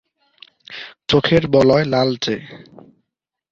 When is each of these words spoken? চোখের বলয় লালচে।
চোখের 1.09 1.43
বলয় 1.47 1.85
লালচে। 1.85 2.35